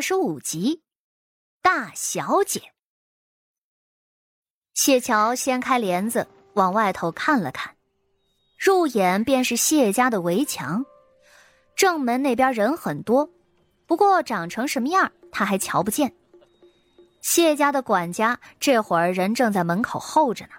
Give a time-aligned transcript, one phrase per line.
[0.00, 0.80] 二十五集，
[1.60, 2.72] 大小姐。
[4.72, 7.76] 谢桥掀开帘子，往外头看了看，
[8.56, 10.86] 入眼便是谢家的围墙。
[11.76, 13.28] 正门那边人很多，
[13.86, 16.10] 不过长成什么样，他还瞧不见。
[17.20, 20.52] 谢家的管家这会儿人正在门口候着呢，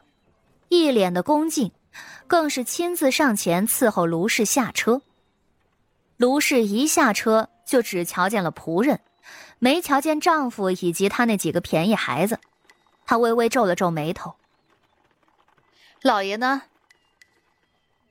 [0.69, 1.71] 一脸的恭敬，
[2.27, 5.01] 更是亲自上前伺候卢氏下车。
[6.17, 9.01] 卢氏一下车就只瞧见了仆人，
[9.59, 12.39] 没瞧见丈夫以及他那几个便宜孩子。
[13.05, 14.35] 她微微皱了皱眉头。
[16.01, 16.63] 老爷呢？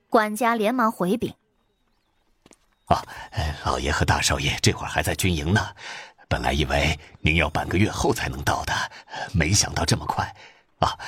[0.08, 1.34] 管家连忙回禀
[2.86, 3.04] ：“啊，
[3.64, 5.74] 老爷和大少爷这会儿还在军营呢。
[6.28, 8.72] 本来以为您要半个月后才能到的，
[9.32, 10.34] 没想到这么快。
[10.80, 10.98] 啊，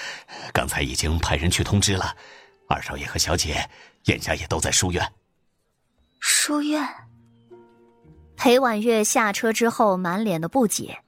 [0.52, 2.16] 刚才已经派人去通知了。
[2.68, 3.68] 二少爷和小姐
[4.04, 5.12] 眼下也都在书院。”
[6.20, 6.88] 书院。
[8.42, 10.98] 裴婉月下车之后，满脸的不解，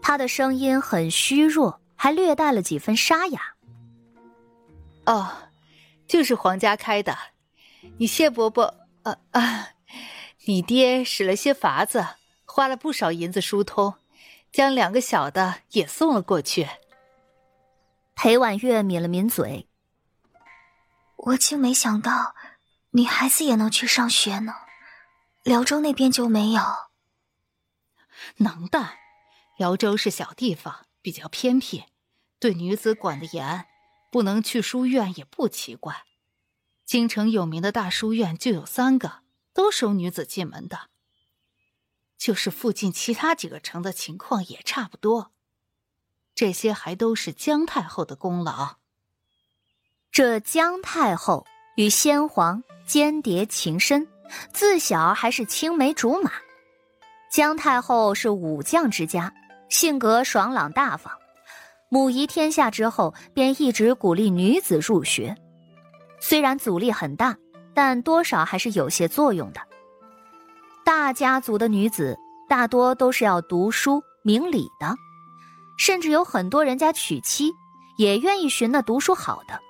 [0.00, 3.54] 她的声音很虚弱，还略带了几分沙哑。
[5.04, 5.30] 哦，
[6.08, 7.14] 就是皇家开的。
[7.98, 8.62] 你谢伯伯，
[9.02, 9.68] 啊啊，
[10.46, 12.02] 你爹使了些法子，
[12.46, 13.92] 花了不少银子疏通，
[14.50, 16.66] 将两个小的也送了过去。
[18.14, 19.68] 裴婉月抿了抿嘴，
[21.16, 22.34] 我竟没想到。
[22.92, 24.54] 女孩子也能去上学呢，
[25.44, 26.62] 辽州那边就没有。
[28.38, 28.94] 能的，
[29.58, 31.84] 辽州是小地方，比较偏僻，
[32.38, 33.66] 对女子管得严，
[34.10, 36.04] 不能去书院也不奇怪。
[36.84, 40.88] 京城有名的大书院就有三个，都收女子进门的。
[42.16, 45.32] 就是附近其他几个城的情况也差不多，
[46.34, 48.76] 这些还都是姜太后的功劳。
[50.10, 52.64] 这姜太后与先皇。
[52.86, 54.06] 间谍情深，
[54.52, 56.32] 自小还是青梅竹马。
[57.30, 59.32] 姜太后是武将之家，
[59.68, 61.12] 性格爽朗大方。
[61.88, 65.36] 母仪天下之后，便一直鼓励女子入学。
[66.20, 67.36] 虽然阻力很大，
[67.74, 69.60] 但多少还是有些作用的。
[70.84, 72.16] 大家族的女子
[72.48, 74.94] 大多都是要读书明理的，
[75.76, 77.52] 甚至有很多人家娶妻
[77.96, 79.60] 也愿意寻那读书好的，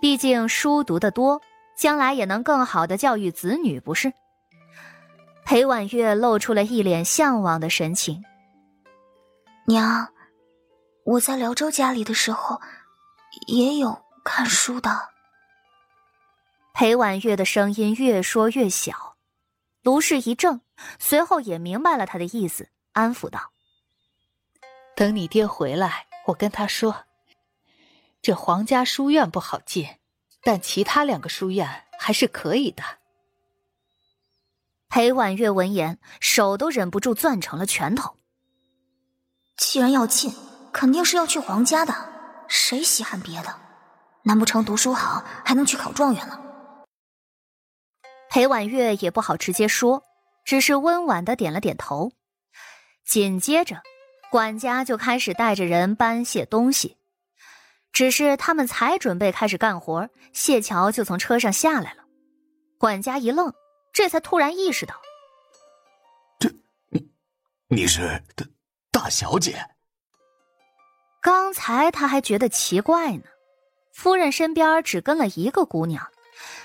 [0.00, 1.40] 毕竟书读得多。
[1.80, 4.12] 将来也能更好的教育子女，不是？
[5.46, 8.22] 裴婉月露出了一脸向往的神情。
[9.66, 10.06] 娘，
[11.04, 12.60] 我在辽州家里的时候，
[13.46, 15.08] 也有看书的。
[16.74, 19.16] 裴婉月的声音越说越小，
[19.82, 20.60] 卢氏一怔，
[20.98, 23.52] 随后也明白了他的意思，安抚道
[24.94, 27.06] ：“等你爹回来，我跟他说，
[28.20, 29.88] 这皇家书院不好进。”
[30.42, 32.82] 但其他两个书院还是可以的。
[34.88, 38.16] 裴婉月闻言，手都忍不住攥成了拳头。
[39.56, 40.34] 既然要进，
[40.72, 41.94] 肯定是要去皇家的，
[42.48, 43.54] 谁稀罕别的？
[44.22, 46.40] 难不成读书好还能去考状元了？
[48.28, 50.02] 裴婉月也不好直接说，
[50.44, 52.12] 只是温婉的点了点头。
[53.04, 53.82] 紧接着，
[54.30, 56.96] 管家就开始带着人搬卸东西。
[57.92, 62.04] 只是他们才准备开始干活，谢桥就从车上下来了。
[62.78, 63.52] 管家一愣，
[63.92, 64.94] 这才突然意识到
[66.40, 66.48] ：“这，
[66.88, 67.10] 你，
[67.68, 68.46] 你是大
[68.90, 69.58] 大小姐。”
[71.20, 73.24] 刚才他还觉得奇怪呢，
[73.92, 76.06] 夫人身边只跟了一个姑娘，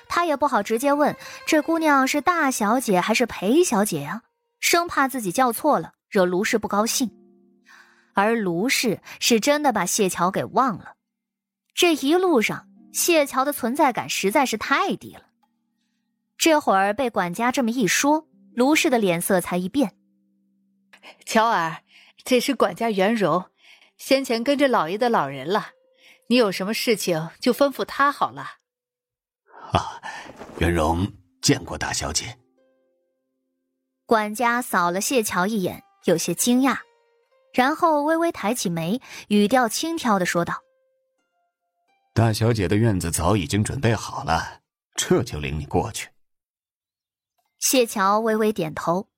[0.07, 1.13] 他也不好直接问
[1.46, 4.22] 这姑娘是大小姐还是裴小姐呀，
[4.62, 7.12] 生怕自己叫错了，惹卢氏不高兴。
[8.13, 10.94] 而卢氏是真的把谢桥给忘了。
[11.75, 15.24] 这一路上，谢桥的存在感实在是太低了。
[16.38, 18.25] 这会儿被管家这么一说，
[18.56, 19.94] 卢氏的脸色才一变。
[21.25, 21.84] 乔儿，
[22.24, 23.46] 这是管家袁荣，
[23.97, 25.72] 先前跟着老爷的老人了。
[26.28, 28.42] 你有什么事情就吩咐他好了。
[29.74, 30.02] 啊，
[30.59, 31.06] 袁荣
[31.42, 32.38] 见过大小姐。
[34.06, 36.78] 管家扫了谢桥一眼，有些惊讶，
[37.54, 40.64] 然后微微抬起眉，语调轻佻的说道。
[42.15, 44.62] 大小姐的院子早已经准备好了，
[44.95, 46.07] 这就领你过去。
[47.59, 49.09] 谢桥微微点头，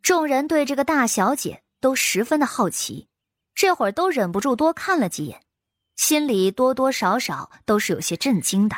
[0.00, 3.10] 众人对这个大小姐都十分的好奇，
[3.54, 5.42] 这会儿都忍不住多看了几眼，
[5.94, 8.76] 心里多多少少都是有些震惊的。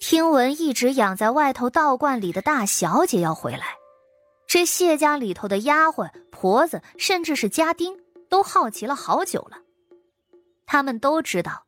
[0.00, 3.76] 听闻一直养在外头道观里的大小姐要回来，
[4.48, 7.96] 这谢家里头的丫鬟、婆子，甚至是家丁，
[8.28, 9.58] 都好奇了好久了。
[10.66, 11.64] 他们都知道。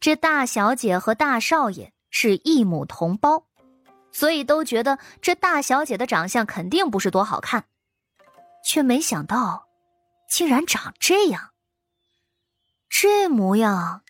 [0.00, 3.46] 这大小姐和大少爷是一母同胞，
[4.12, 7.64] 所以都觉得这大小姐的长相肯定不是多好看。
[8.64, 9.68] 却没想到，
[10.28, 11.50] 竟然长这样。
[12.90, 14.02] 这模样，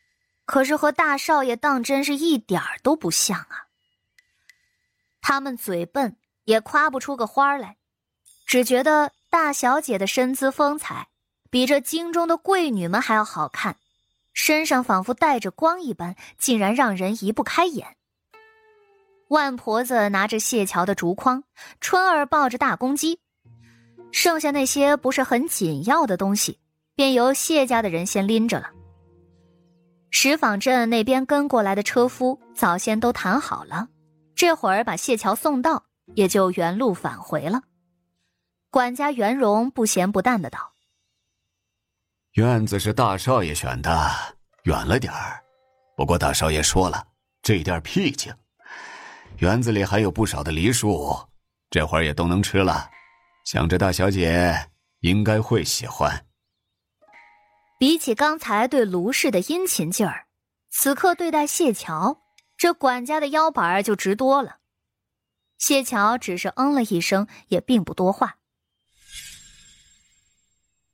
[0.44, 3.68] 可是和大少爷当真是一点儿都不像啊！
[5.20, 7.76] 他们嘴笨，也夸不出个花来，
[8.46, 11.08] 只觉得大小姐的身姿风采，
[11.50, 13.76] 比这京中的贵女们还要好看，
[14.38, 17.96] 身上仿佛带着光一般，竟然让人移不开眼。
[19.26, 21.42] 万婆子拿着谢桥的竹筐，
[21.80, 23.18] 春儿抱着大公鸡，
[24.12, 26.60] 剩下那些不是很紧要的东西，
[26.94, 28.70] 便由谢家的人先拎着了。
[30.10, 33.88] 石坊镇那边跟过来的车夫早先都谈好了，
[34.36, 37.62] 这会儿把谢桥送到，也就原路返回了。
[38.70, 40.74] 管家袁荣不咸不淡的道
[42.38, 43.90] ：“院子是大少爷选的，
[44.62, 45.42] 远了点儿，
[45.96, 47.04] 不过大少爷说了，
[47.42, 48.32] 这地儿僻静。”
[49.38, 51.18] 园子里还有不少的梨树，
[51.68, 52.88] 这会儿也都能吃了。
[53.44, 54.70] 想着大小姐
[55.00, 56.26] 应该会喜欢。
[57.76, 60.28] 比起刚才对卢氏的殷勤劲儿，
[60.70, 62.22] 此刻对待谢桥，
[62.56, 64.58] 这管家的腰板就直多了。
[65.58, 68.36] 谢桥只是嗯了一声，也并不多话。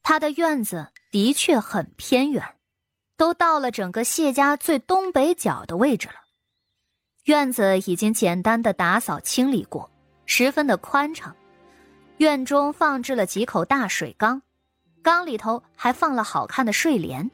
[0.02, 2.42] 他的院子的确很偏远，
[3.16, 6.14] 都到了整个谢家最东北角的位置了。
[7.26, 9.88] 院子已经简单的打扫清理过，
[10.26, 11.32] 十分的宽敞。
[12.16, 14.42] 院中放置了几口大水缸，
[15.04, 17.30] 缸里头还放了好看的睡莲。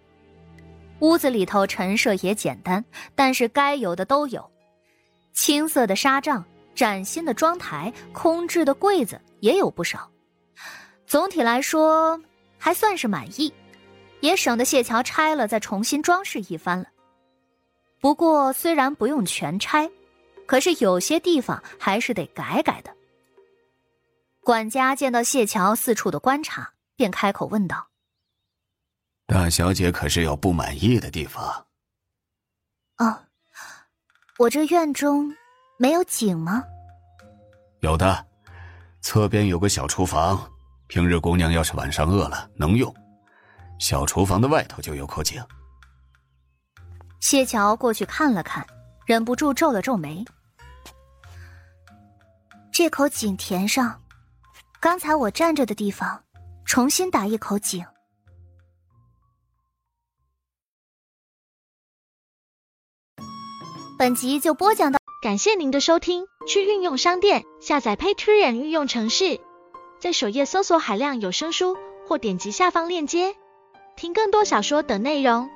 [0.98, 2.84] 屋子里头陈设也简单，
[3.14, 4.46] 但是该有的都有：
[5.32, 6.44] 青色的纱帐、
[6.74, 10.06] 崭新的妆台、空置的柜子也有不少。
[11.06, 12.20] 总体来说
[12.58, 13.50] 还算是满意，
[14.20, 16.86] 也省得谢桥拆了再重新装饰一番了。
[18.00, 19.90] 不过，虽然不用全拆，
[20.46, 22.90] 可是有些地方还是得改改的。
[24.42, 27.88] 管家见到谢桥四处的观察，便开口问道
[29.28, 31.66] ：“大小姐可是有不满意的地方
[32.96, 33.18] ？”“哦，
[34.38, 35.30] 我这院中
[35.78, 36.64] 没有井吗
[37.80, 38.26] ？”“有的，
[39.02, 40.50] 侧边有个小厨房，
[40.86, 42.92] 平日姑娘要是晚上饿了能用。
[43.80, 45.42] 小厨房的外头就有口井。”
[47.18, 48.66] 谢桥过去看了看，
[49.04, 50.24] 忍不住皱了皱眉。
[52.72, 54.00] 这口井填上，
[54.80, 56.24] 刚才我站着的地方，
[56.64, 57.84] 重新打一口井。
[63.98, 66.24] 本集就播讲到，感谢您的收听。
[66.48, 69.38] 去运用商店下载 Patreon 运用城市，
[70.00, 71.76] 在首页搜索海量有声书，
[72.08, 73.36] 或点击下方链接
[74.00, 75.50] 听更多小说等内容。